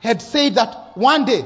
[0.00, 1.44] had said that one day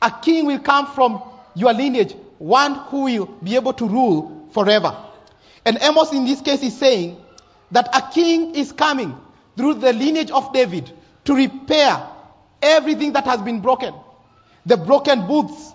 [0.00, 1.22] a king will come from
[1.54, 4.96] your lineage, one who will be able to rule forever.
[5.66, 7.18] And Amos, in this case, is saying
[7.72, 9.14] that a king is coming
[9.58, 10.90] through the lineage of David
[11.24, 12.06] to repair
[12.62, 13.94] everything that has been broken.
[14.66, 15.74] The broken booths.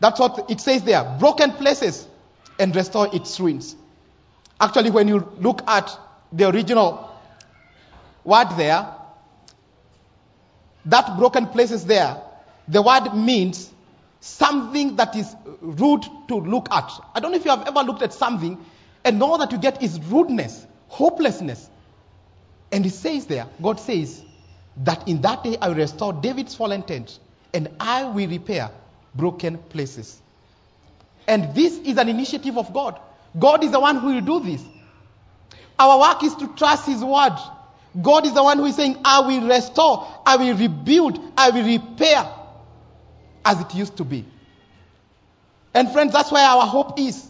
[0.00, 1.16] That's what it says there.
[1.18, 2.06] Broken places
[2.58, 3.76] and restore its ruins.
[4.60, 5.90] Actually, when you look at
[6.32, 7.10] the original
[8.24, 8.94] word there,
[10.86, 12.20] that broken places there,
[12.68, 13.70] the word means
[14.20, 16.90] something that is rude to look at.
[17.14, 18.64] I don't know if you have ever looked at something
[19.04, 21.68] and all that you get is rudeness, hopelessness.
[22.70, 24.24] And it says there, God says,
[24.78, 27.18] that in that day I will restore David's fallen tent
[27.52, 28.70] and I will repair
[29.14, 30.20] broken places.
[31.28, 32.98] And this is an initiative of God.
[33.38, 34.62] God is the one who will do this.
[35.78, 37.36] Our work is to trust His word.
[38.00, 41.66] God is the one who is saying, I will restore, I will rebuild, I will
[41.66, 42.26] repair
[43.44, 44.24] as it used to be.
[45.74, 47.28] And friends, that's why our hope is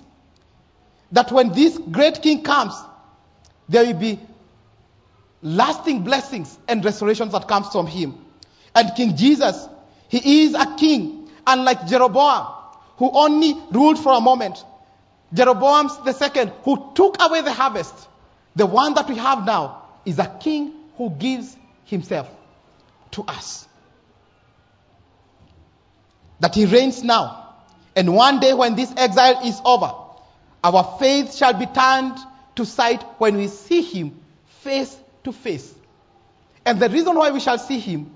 [1.13, 2.75] that when this great king comes,
[3.69, 4.21] there will be
[5.43, 8.19] lasting blessings and restorations that comes from him.
[8.75, 9.69] And King Jesus,
[10.09, 12.47] he is a king, unlike Jeroboam,
[12.97, 14.65] who only ruled for a moment.
[15.35, 17.95] Jeroboam the second, who took away the harvest.
[18.55, 22.29] The one that we have now is a king who gives himself
[23.13, 23.67] to us.
[26.41, 27.55] That he reigns now.
[27.97, 29.93] And one day when this exile is over,
[30.65, 32.17] our faith shall be turned
[32.57, 34.21] to sight when we see him
[34.61, 35.75] face to face.
[36.65, 38.11] And the reason why we shall see him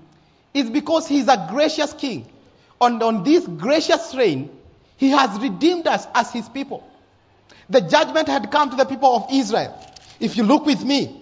[0.53, 2.31] is because he is a gracious king.
[2.79, 4.49] And on this gracious reign,
[4.97, 6.87] he has redeemed us as his people.
[7.69, 9.77] The judgment had come to the people of Israel.
[10.19, 11.21] If you look with me,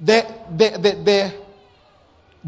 [0.00, 1.34] the, the, the, the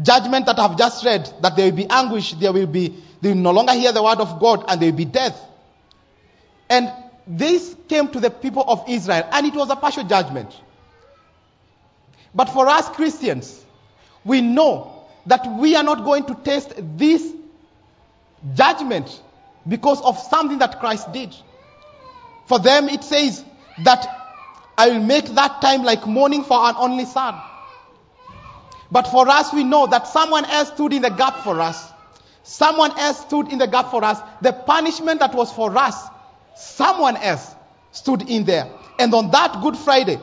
[0.01, 3.37] judgment that I've just read, that there will be anguish, there will be, they will
[3.37, 5.39] no longer hear the word of God, and there will be death.
[6.69, 6.91] And
[7.25, 10.53] this came to the people of Israel, and it was a partial judgment.
[12.35, 13.63] But for us Christians,
[14.23, 17.33] we know that we are not going to taste this
[18.55, 19.21] judgment
[19.67, 21.35] because of something that Christ did.
[22.45, 23.43] For them, it says
[23.83, 24.05] that
[24.77, 27.39] I will make that time like mourning for an only son.
[28.91, 31.91] But for us, we know that someone else stood in the gap for us.
[32.43, 34.19] Someone else stood in the gap for us.
[34.41, 36.05] The punishment that was for us,
[36.55, 37.55] someone else
[37.91, 38.69] stood in there.
[38.99, 40.19] And on that Good Friday,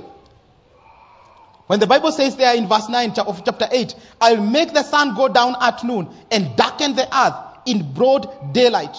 [1.71, 5.15] when the Bible says there in verse 9 of chapter 8, I'll make the sun
[5.15, 8.97] go down at noon and darken the earth in broad daylight.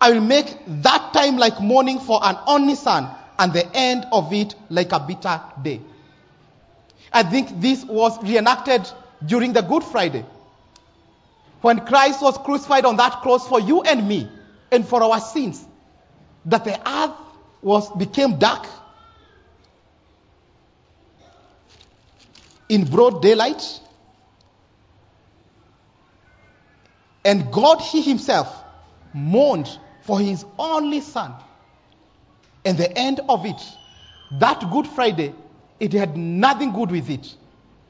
[0.00, 3.08] I will make that time like mourning for an only son
[3.38, 5.80] and the end of it like a bitter day.
[7.12, 8.90] I think this was reenacted
[9.24, 10.26] during the Good Friday.
[11.60, 14.28] When Christ was crucified on that cross for you and me
[14.72, 15.64] and for our sins,
[16.46, 17.14] that the earth
[17.62, 18.66] was became dark
[22.68, 23.80] in broad daylight.
[27.24, 28.54] And God, He Himself,
[29.12, 29.68] mourned
[30.02, 31.34] for His only Son.
[32.64, 33.60] And the end of it,
[34.32, 35.34] that Good Friday,
[35.80, 37.34] it had nothing good with it.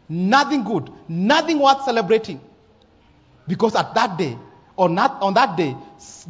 [0.08, 0.90] Nothing good.
[1.08, 2.40] Nothing worth celebrating.
[3.46, 4.38] Because at that day,
[4.76, 5.76] or not on that day,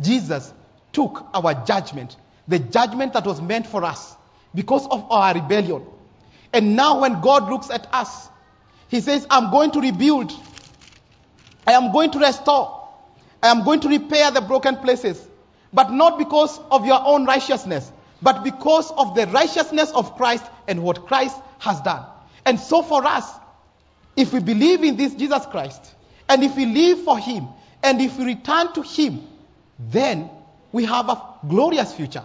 [0.00, 0.52] Jesus
[0.92, 2.16] took our judgment.
[2.46, 4.16] The judgment that was meant for us
[4.54, 5.84] because of our rebellion.
[6.52, 8.28] And now when God looks at us,
[8.88, 10.32] he says, I'm going to rebuild.
[11.66, 12.88] I am going to restore.
[13.42, 15.24] I am going to repair the broken places.
[15.72, 20.82] But not because of your own righteousness, but because of the righteousness of Christ and
[20.82, 22.04] what Christ has done.
[22.46, 23.30] And so for us,
[24.16, 25.94] if we believe in this Jesus Christ,
[26.28, 27.46] and if we live for Him,
[27.82, 29.22] and if we return to Him,
[29.78, 30.30] then
[30.72, 32.24] we have a glorious future.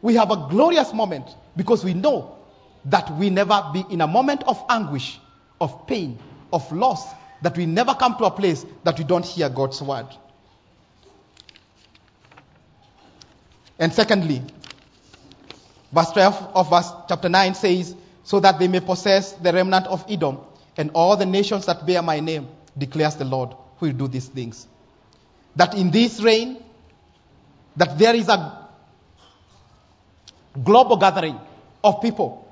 [0.00, 2.38] We have a glorious moment because we know
[2.86, 5.20] that we never be in a moment of anguish
[5.62, 6.18] of pain,
[6.52, 7.06] of loss,
[7.40, 10.06] that we never come to a place that we don't hear God's word.
[13.78, 14.42] And secondly,
[15.92, 17.94] verse 12 of verse chapter 9 says,
[18.24, 20.38] So that they may possess the remnant of Edom
[20.76, 24.26] and all the nations that bear my name, declares the Lord, who will do these
[24.26, 24.66] things.
[25.56, 26.62] That in this reign,
[27.76, 28.68] that there is a
[30.62, 31.38] global gathering
[31.82, 32.48] of people.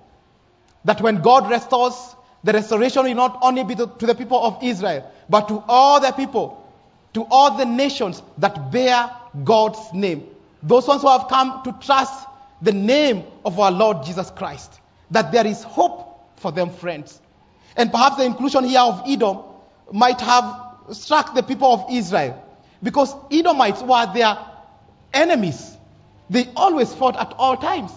[0.85, 4.63] That when God restores, the restoration will not only be to, to the people of
[4.63, 6.67] Israel, but to all the people,
[7.15, 9.11] to all the nations that bear
[9.45, 10.27] God's name.
[10.63, 12.27] Those ones who have come to trust
[12.63, 14.81] the name of our Lord Jesus Christ.
[15.11, 17.21] That there is hope for them, friends.
[17.77, 19.39] And perhaps the inclusion here of Edom
[19.93, 22.43] might have struck the people of Israel
[22.83, 24.39] because Edomites were their
[25.13, 25.77] enemies.
[26.29, 27.93] They always fought at all times.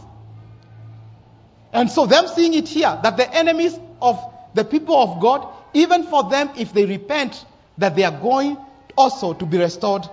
[1.72, 6.04] And so, them seeing it here, that the enemies of the people of God, even
[6.04, 7.46] for them, if they repent,
[7.78, 8.58] that they are going
[8.96, 10.08] also to be restored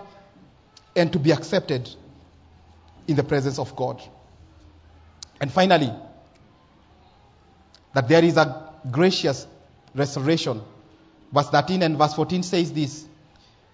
[0.96, 1.88] and to be accepted
[3.06, 4.02] in the presence of God.
[5.40, 5.92] And finally,
[7.92, 9.46] that there is a gracious
[9.94, 10.62] restoration.
[11.32, 13.06] Verse 13 and verse 14 says this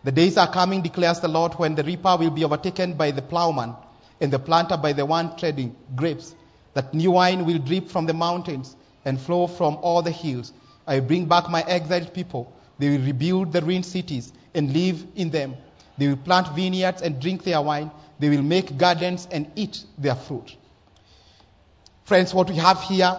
[0.04, 3.22] The days are coming, declares the Lord, when the reaper will be overtaken by the
[3.22, 3.74] plowman
[4.20, 6.34] and the planter by the one treading grapes.
[6.74, 8.76] That new wine will drip from the mountains
[9.06, 10.52] and flow from all the hills.
[10.86, 12.52] I bring back my exiled people.
[12.78, 15.56] They will rebuild the ruined cities and live in them.
[15.96, 17.90] They will plant vineyards and drink their wine.
[18.18, 20.54] They will make gardens and eat their fruit.
[22.04, 23.16] Friends, what we have here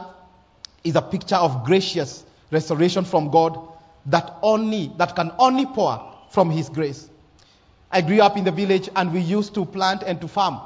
[0.84, 3.58] is a picture of gracious restoration from God
[4.06, 7.10] that only that can only pour from his grace.
[7.92, 10.60] I grew up in the village and we used to plant and to farm.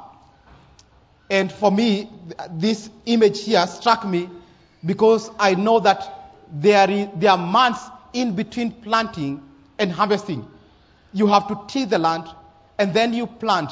[1.30, 2.10] And for me,
[2.50, 4.28] this image here struck me
[4.84, 9.42] because I know that there, is, there are months in between planting
[9.78, 10.46] and harvesting.
[11.12, 12.26] You have to till the land
[12.78, 13.70] and then you plant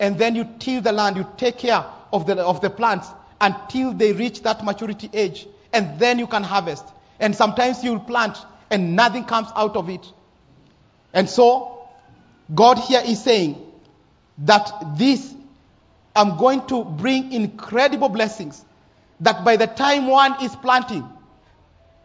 [0.00, 1.16] and then you till the land.
[1.16, 3.08] You take care of the, of the plants
[3.40, 6.84] until they reach that maturity age and then you can harvest.
[7.20, 8.36] And sometimes you'll plant
[8.70, 10.04] and nothing comes out of it.
[11.12, 11.88] And so,
[12.54, 13.56] God here is saying
[14.38, 15.34] that this,
[16.14, 18.64] I'm going to bring incredible blessings.
[19.20, 21.08] That by the time one is planting,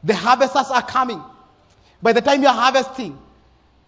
[0.03, 1.23] the harvesters are coming.
[2.01, 3.17] By the time you're harvesting,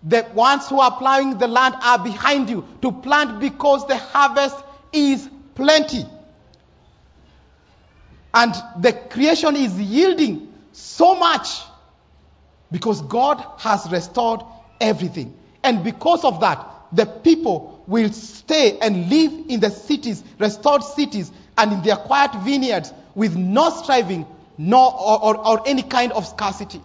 [0.04, 4.56] the ones who are plowing the land are behind you to plant because the harvest
[4.94, 6.06] is plenty.
[8.34, 11.62] And the creation is yielding so much
[12.72, 14.42] because God has restored
[14.80, 15.36] everything.
[15.64, 21.32] And because of that, the people will stay and live in the cities, restored cities,
[21.58, 24.26] and in their quiet vineyards with no striving,
[24.58, 26.82] no or, or, or any kind of scarcity.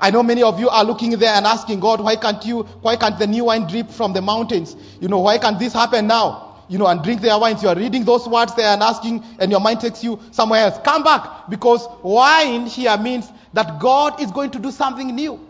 [0.00, 2.96] I know many of you are looking there and asking God, why can't you, why
[2.96, 4.76] can't the new wine drip from the mountains?
[5.00, 6.62] You know, why can't this happen now?
[6.68, 7.62] You know, and drink their wines.
[7.62, 10.78] You are reading those words there and asking, and your mind takes you somewhere else.
[10.84, 15.40] Come back, because wine here means that God is going to do something new.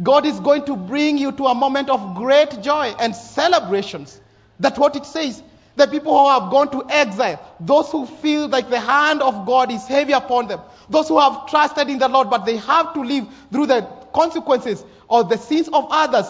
[0.00, 4.20] God is going to bring you to a moment of great joy and celebrations.
[4.60, 5.42] That's what it says.
[5.78, 9.70] The people who have gone to exile, those who feel like the hand of God
[9.70, 10.60] is heavy upon them,
[10.90, 14.84] those who have trusted in the Lord, but they have to live through the consequences
[15.06, 16.26] or the sins of others,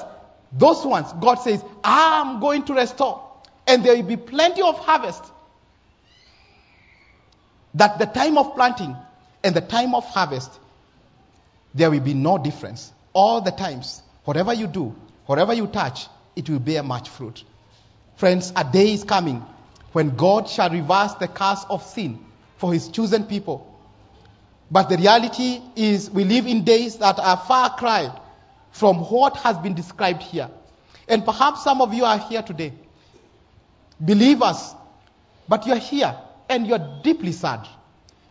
[0.53, 3.25] those ones, God says, I'm going to restore.
[3.67, 5.25] And there will be plenty of harvest.
[7.75, 8.95] That the time of planting
[9.43, 10.51] and the time of harvest,
[11.75, 12.93] there will be no difference.
[13.15, 16.07] All the times, whatever you do, whatever you touch,
[16.37, 17.45] it will bear much fruit.
[18.18, 19.46] Friends, a day is coming
[19.92, 22.18] when God shall reverse the curse of sin
[22.57, 23.64] for his chosen people.
[24.72, 28.12] But the reality is, we live in days that are far cry
[28.72, 30.50] from what has been described here.
[31.07, 32.72] And perhaps some of you are here today,
[34.00, 34.74] believers,
[35.48, 36.12] but you're here
[36.48, 37.68] and you're deeply sad.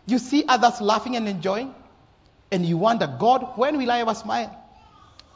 [0.04, 1.74] You see others laughing and enjoying,
[2.52, 4.54] and you wonder, God, when will I ever smile?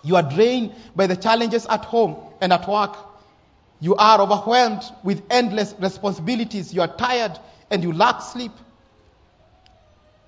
[0.04, 2.98] You are drained by the challenges at home and at work.
[3.83, 6.73] You are overwhelmed with endless responsibilities.
[6.73, 7.37] You are tired
[7.68, 8.53] and you lack sleep.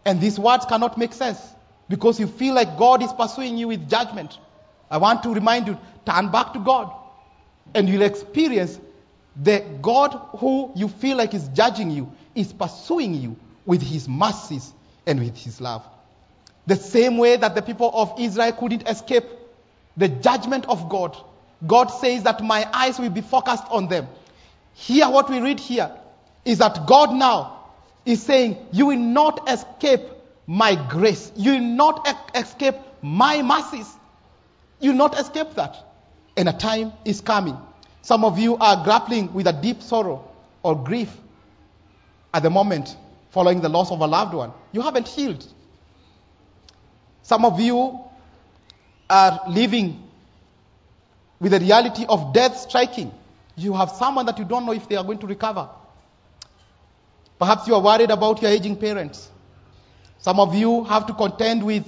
[0.05, 1.40] And these words cannot make sense
[1.88, 4.37] because you feel like God is pursuing you with judgment.
[4.90, 6.93] I want to remind you turn back to God
[7.77, 8.81] and you'll experience
[9.40, 13.37] the God who you feel like is judging you is pursuing you
[13.67, 14.73] with his mercies
[15.07, 15.87] and with his love.
[16.67, 19.27] The same way that the people of Israel couldn't escape
[19.96, 21.17] the judgment of God.
[21.67, 24.08] God says that my eyes will be focused on them.
[24.75, 25.90] Here, what we read here
[26.44, 27.65] is that God now
[28.04, 30.02] is saying, You will not escape
[30.46, 31.33] my grace.
[31.37, 33.90] You will not e- escape my mercies.
[34.81, 35.77] You will not escape that.
[36.37, 37.56] And a time is coming.
[38.02, 40.29] Some of you are grappling with a deep sorrow
[40.62, 41.17] or grief
[42.35, 42.94] at the moment
[43.31, 44.52] following the loss of a loved one.
[44.73, 45.46] You haven't healed.
[47.23, 48.00] Some of you
[49.08, 50.04] are living
[51.45, 53.13] with the reality of death striking.
[53.55, 55.69] You have someone that you don't know if they are going to recover.
[57.38, 59.31] Perhaps you are worried about your aging parents.
[60.21, 61.85] Some of you have to contend with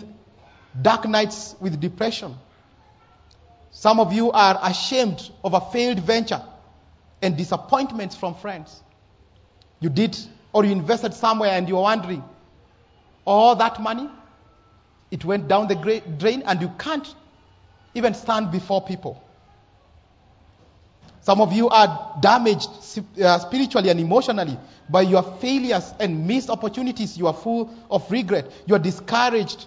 [0.83, 2.35] dark nights with depression.
[3.71, 6.43] Some of you are ashamed of a failed venture
[7.23, 8.79] and disappointments from friends.
[9.81, 10.19] You did
[10.53, 12.23] or you invested somewhere and you're wondering,
[13.25, 14.11] all that money,
[15.11, 17.15] it went down the drain and you can't
[17.95, 19.23] even stand before people.
[21.27, 22.69] Some of you are damaged
[23.21, 24.57] uh, spiritually and emotionally
[24.89, 27.19] by your failures and missed opportunities.
[27.19, 28.49] You are full of regret.
[28.65, 29.67] You are discouraged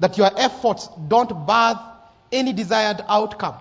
[0.00, 1.78] that your efforts don't birth
[2.32, 3.54] any desired outcome.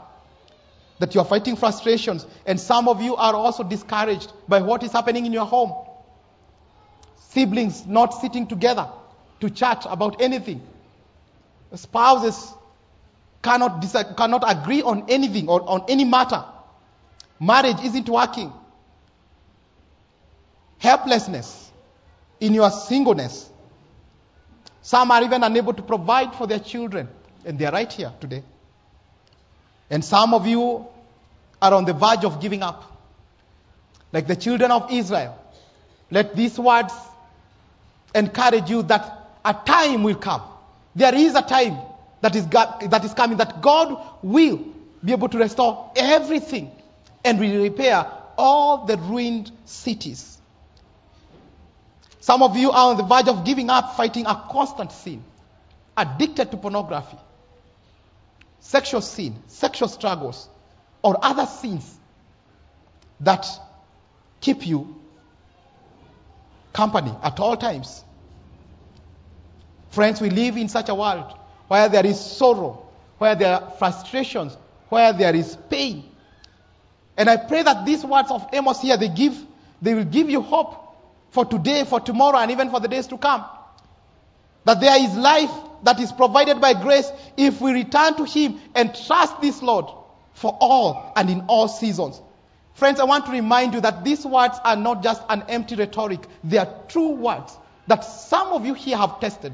[0.97, 2.25] That you are fighting frustrations.
[2.47, 5.75] And some of you are also discouraged by what is happening in your home.
[7.17, 8.89] Siblings not sitting together
[9.41, 10.59] to chat about anything.
[11.75, 12.51] Spouses
[13.43, 13.85] cannot,
[14.17, 16.43] cannot agree on anything or on any matter.
[17.39, 18.51] Marriage isn't working.
[20.79, 21.71] Helplessness
[22.39, 23.49] in your singleness.
[24.81, 27.09] Some are even unable to provide for their children,
[27.45, 28.43] and they are right here today.
[29.89, 30.85] And some of you
[31.61, 32.83] are on the verge of giving up.
[34.11, 35.37] Like the children of Israel.
[36.09, 36.93] Let these words
[38.15, 40.41] encourage you that a time will come.
[40.95, 41.77] There is a time
[42.21, 44.59] that is, that is coming that God will
[45.03, 46.71] be able to restore everything
[47.27, 48.05] and will repair
[48.37, 50.39] all the ruined cities.
[52.21, 55.23] Some of you are on the verge of giving up fighting a constant sin,
[55.95, 57.17] addicted to pornography,
[58.59, 60.47] sexual sin, sexual struggles,
[61.01, 61.97] or other sins
[63.19, 63.45] that
[64.39, 64.95] keep you
[66.73, 68.03] company at all times.
[69.89, 71.33] Friends, we live in such a world
[71.67, 74.55] where there is sorrow, where there are frustrations,
[74.89, 76.03] where there is pain.
[77.17, 79.35] And I pray that these words of Amos here, they give,
[79.81, 80.83] they will give you hope
[81.31, 83.43] for today, for tomorrow, and even for the days to come.
[84.65, 85.51] That there is life
[85.83, 89.85] that is provided by grace if we return to Him and trust this Lord
[90.33, 92.21] for all and in all seasons.
[92.73, 96.19] Friends, I want to remind you that these words are not just an empty rhetoric.
[96.43, 97.57] They are true words
[97.87, 99.53] that some of you here have tested.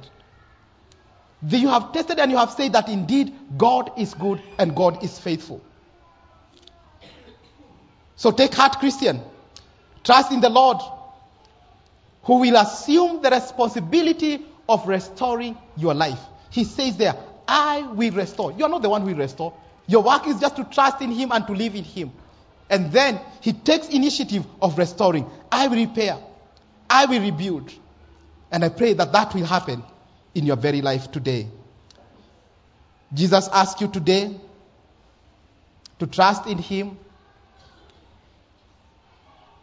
[1.47, 5.18] You have tested and you have said that indeed God is good and God is
[5.20, 5.61] faithful.
[8.24, 9.19] So take heart, Christian.
[10.01, 10.78] Trust in the Lord,
[12.24, 16.21] who will assume the responsibility of restoring your life.
[16.49, 18.53] He says there, I will restore.
[18.53, 19.53] You're not the one who will restore.
[19.88, 22.13] Your work is just to trust in Him and to live in Him.
[22.69, 25.30] And then He takes initiative of restoring.
[25.51, 26.17] I will repair.
[26.89, 27.74] I will rebuild.
[28.53, 29.84] And I pray that that will happen
[30.34, 31.49] in your very life today.
[33.13, 34.34] Jesus asks you today
[35.99, 36.99] to trust in Him.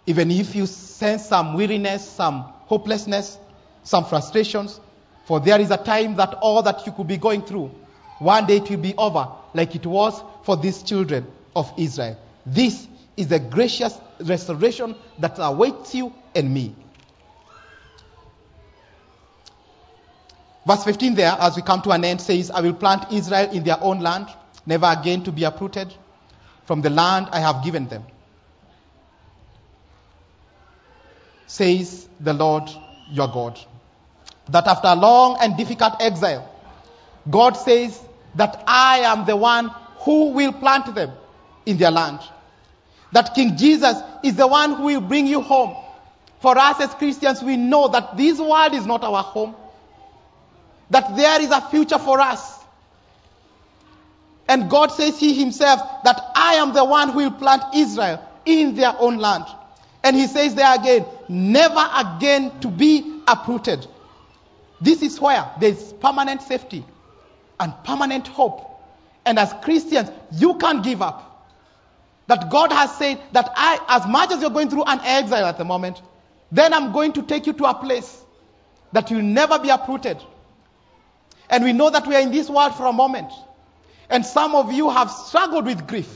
[0.06, 3.38] Even if you sense some weariness, some hopelessness,
[3.82, 4.80] some frustrations,
[5.24, 7.74] for there is a time that all that you could be going through,
[8.18, 12.18] one day it will be over, like it was for these children of Israel.
[12.44, 12.86] This
[13.16, 16.74] is the gracious restoration that awaits you and me.
[20.66, 23.64] Verse 15 there, as we come to an end, says, I will plant Israel in
[23.64, 24.28] their own land,
[24.66, 25.94] never again to be uprooted
[26.64, 28.04] from the land I have given them.
[31.50, 32.70] Says the Lord
[33.10, 33.58] your God.
[34.50, 36.48] That after a long and difficult exile,
[37.28, 38.00] God says
[38.36, 39.70] that I am the one
[40.04, 41.10] who will plant them
[41.66, 42.20] in their land.
[43.12, 45.76] That King Jesus is the one who will bring you home.
[46.38, 49.54] For us as Christians, we know that this world is not our home
[50.90, 52.58] that there is a future for us.
[54.48, 58.74] And God says He Himself that I am the one who will plant Israel in
[58.74, 59.44] their own land.
[60.02, 63.86] And He says there again, never again to be uprooted.
[64.80, 66.84] This is where there is permanent safety
[67.58, 68.66] and permanent hope.
[69.26, 71.26] And as Christians, you can't give up.
[72.26, 75.58] That God has said that I, as much as you're going through an exile at
[75.58, 76.00] the moment,
[76.52, 78.24] then I'm going to take you to a place
[78.92, 80.18] that you'll never be uprooted.
[81.48, 83.32] And we know that we are in this world for a moment.
[84.08, 86.08] And some of you have struggled with grief.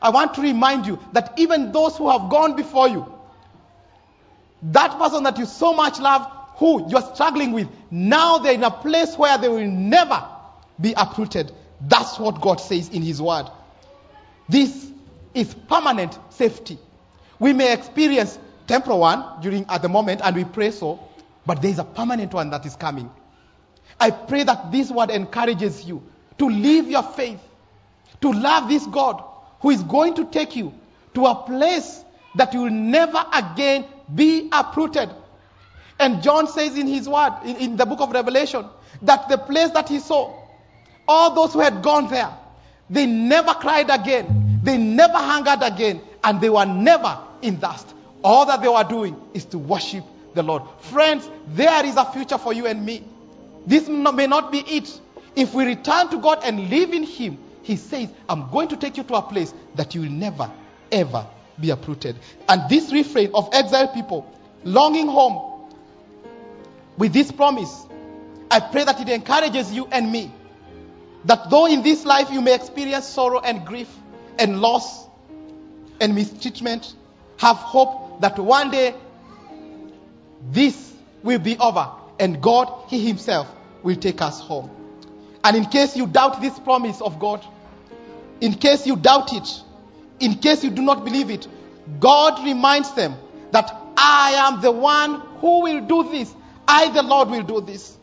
[0.00, 3.12] I want to remind you that even those who have gone before you,
[4.62, 8.70] that person that you so much love, who you're struggling with, now they're in a
[8.70, 10.24] place where they will never
[10.80, 11.52] be uprooted.
[11.80, 13.46] That's what God says in His Word.
[14.48, 14.90] This
[15.34, 16.78] is permanent safety.
[17.38, 21.00] We may experience temporal one during at the moment, and we pray so,
[21.46, 23.10] but there is a permanent one that is coming.
[24.00, 26.02] I pray that this word encourages you
[26.38, 27.40] to live your faith,
[28.20, 29.22] to love this God
[29.60, 30.72] who is going to take you
[31.14, 32.02] to a place
[32.34, 33.84] that you will never again
[34.14, 35.10] be uprooted
[36.00, 38.66] And John says in his word, in, in the book of Revelation,
[39.02, 40.46] that the place that he saw,
[41.06, 42.30] all those who had gone there,
[42.88, 47.94] they never cried again, they never hungered again, and they were never in dust.
[48.22, 50.04] All that they were doing is to worship
[50.34, 50.62] the Lord.
[50.80, 53.04] Friends, there is a future for you and me.
[53.66, 55.00] This may not be it.
[55.36, 58.96] If we return to God and live in Him, He says, I'm going to take
[58.96, 60.50] you to a place that you will never,
[60.90, 61.26] ever
[61.60, 62.16] be uprooted.
[62.48, 64.30] And this refrain of exiled people
[64.64, 65.68] longing home
[66.96, 67.86] with this promise,
[68.50, 70.32] I pray that it encourages you and me.
[71.24, 73.88] That though in this life you may experience sorrow and grief
[74.38, 75.06] and loss
[76.00, 76.94] and mistreatment,
[77.38, 78.94] have hope that one day
[80.50, 80.92] this
[81.22, 81.88] will be over
[82.18, 83.48] and God, He Himself,
[83.82, 84.70] will take us home.
[85.48, 87.42] And in case you doubt this promise of God,
[88.42, 89.48] in case you doubt it,
[90.20, 91.48] in case you do not believe it,
[91.98, 93.16] God reminds them
[93.52, 96.34] that I am the one who will do this.
[96.68, 97.96] I, the Lord, will do this.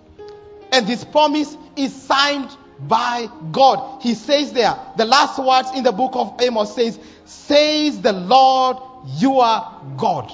[0.72, 4.02] And this promise is signed by God.
[4.02, 8.78] He says there, the last words in the book of Amos says, says the Lord,
[9.18, 10.32] you are God.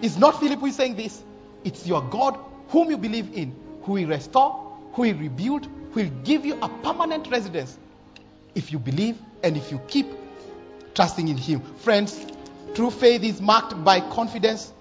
[0.00, 1.24] It's not Philip who is saying this.
[1.64, 2.38] It's your God
[2.68, 7.30] whom you believe in, who will restore, who will rebuild, will give you a permanent
[7.30, 7.78] residence
[8.54, 10.06] if you believe and if you keep
[10.94, 11.60] trusting in Him.
[11.78, 12.26] Friends,
[12.74, 14.72] true faith is marked by confidence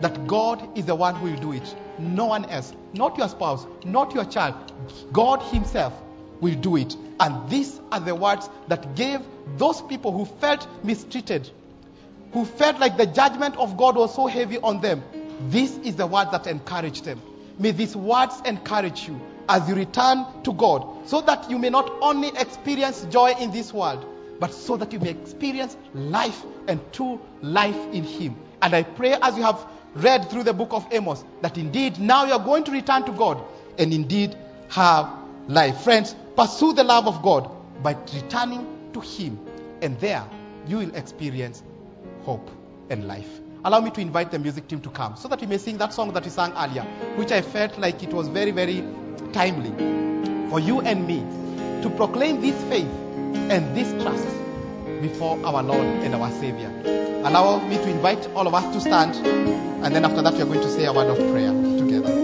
[0.00, 1.74] that God is the one who will do it.
[1.98, 2.72] No one else.
[2.94, 4.72] Not your spouse, not your child.
[5.12, 5.92] God Himself
[6.40, 6.96] will do it.
[7.18, 9.20] And these are the words that gave
[9.58, 11.50] those people who felt mistreated,
[12.32, 15.02] who felt like the judgment of God was so heavy on them.
[15.48, 17.20] This is the word that encouraged them.
[17.58, 19.20] May these words encourage you
[19.50, 23.72] as you return to God, so that you may not only experience joy in this
[23.72, 24.06] world,
[24.38, 28.36] but so that you may experience life and true life in Him.
[28.62, 32.24] And I pray as you have read through the book of Amos that indeed now
[32.26, 33.42] you are going to return to God
[33.76, 34.36] and indeed
[34.68, 35.10] have
[35.48, 35.80] life.
[35.82, 37.50] Friends, pursue the love of God
[37.82, 39.38] by returning to Him,
[39.82, 40.24] and there
[40.68, 41.64] you will experience
[42.22, 42.48] hope
[42.88, 43.40] and life.
[43.64, 45.92] Allow me to invite the music team to come so that we may sing that
[45.92, 46.82] song that we sang earlier,
[47.16, 48.82] which I felt like it was very, very
[49.32, 49.70] timely
[50.50, 51.20] for you and me
[51.82, 52.90] to proclaim this faith
[53.50, 54.26] and this trust
[55.00, 56.70] before our Lord and our Savior.
[57.24, 59.14] Allow me to invite all of us to stand,
[59.84, 62.19] and then after that, we are going to say a word of prayer together.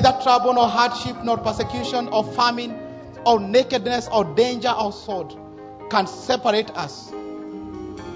[0.00, 2.78] Neither trouble nor hardship nor persecution or famine
[3.26, 5.34] or nakedness or danger or sword
[5.90, 7.10] can separate us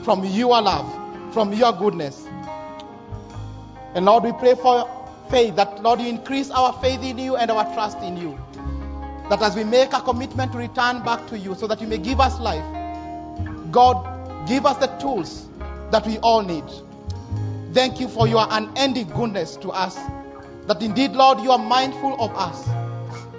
[0.05, 2.24] from your love, from your goodness.
[3.95, 4.89] And Lord, we pray for
[5.28, 8.39] faith that, Lord, you increase our faith in you and our trust in you.
[9.28, 11.99] That as we make a commitment to return back to you so that you may
[11.99, 12.64] give us life,
[13.72, 15.49] God, give us the tools
[15.91, 16.64] that we all need.
[17.74, 19.99] Thank you for your unending goodness to us.
[20.67, 22.69] That indeed, Lord, you are mindful of us.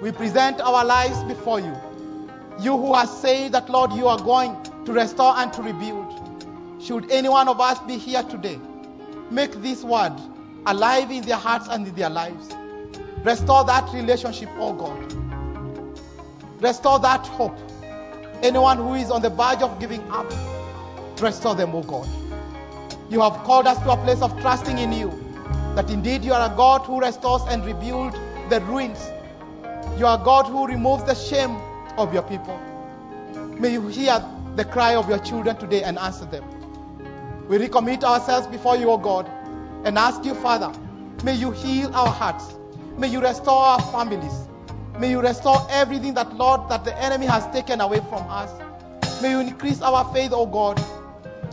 [0.02, 1.74] We present our lives before you.
[2.60, 6.20] You who have said that, Lord, you are going to restore and to rebuild.
[6.80, 8.60] Should any one of us be here today,
[9.30, 10.12] make this word
[10.66, 12.54] alive in their hearts and in their lives.
[13.22, 15.14] Restore that relationship, oh God.
[16.62, 17.56] Restore that hope.
[18.42, 20.30] Anyone who is on the verge of giving up,
[21.20, 22.06] restore them, oh God.
[23.08, 25.23] You have called us to a place of trusting in you,
[25.74, 28.16] that indeed you are a God who restores and rebuilds
[28.48, 29.10] the ruins.
[29.98, 31.56] You are God who removes the shame
[31.98, 32.58] of your people.
[33.58, 36.44] May you hear the cry of your children today and answer them.
[37.48, 39.28] We recommit ourselves before you, O God,
[39.84, 40.72] and ask you, Father,
[41.24, 42.54] may you heal our hearts.
[42.96, 44.46] May you restore our families.
[44.98, 48.50] May you restore everything that, Lord, that the enemy has taken away from us.
[49.20, 50.80] May you increase our faith, O God,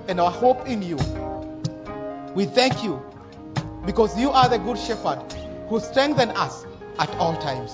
[0.07, 0.97] and our hope in you.
[2.35, 3.10] We thank you
[3.85, 5.19] because you are the good shepherd
[5.67, 6.65] who strengthens us
[6.99, 7.73] at all times.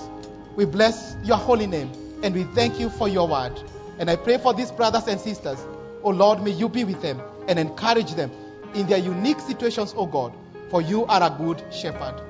[0.56, 1.92] We bless your holy name
[2.22, 3.60] and we thank you for your word.
[3.98, 5.64] And I pray for these brothers and sisters.
[6.02, 8.30] Oh Lord, may you be with them and encourage them
[8.74, 10.32] in their unique situations, oh God,
[10.70, 12.20] for you are a good shepherd.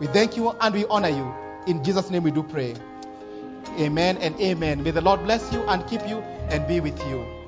[0.00, 1.32] We thank you and we honor you.
[1.66, 2.74] In Jesus' name we do pray.
[3.78, 4.82] Amen and amen.
[4.82, 6.18] May the Lord bless you and keep you
[6.50, 7.41] and be with you.